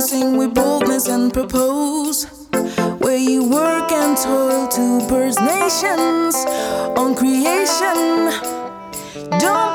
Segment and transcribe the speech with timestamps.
[0.00, 2.24] sing with boldness and propose.
[3.00, 6.34] Where you work and toil to burst nations
[6.96, 8.30] on creation.
[9.38, 9.69] Don't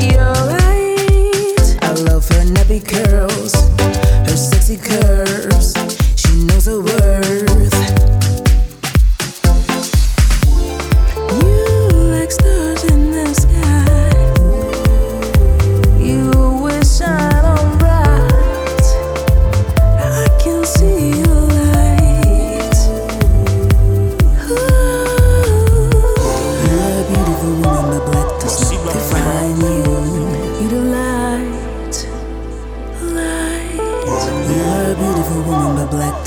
[0.00, 1.78] you're right.
[1.82, 3.54] I love her nappy curls,
[4.28, 5.55] her sexy curls.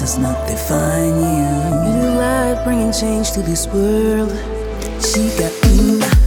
[0.09, 1.93] does not define you.
[1.93, 4.31] New light bringing change to this world.
[5.05, 6.18] She got me.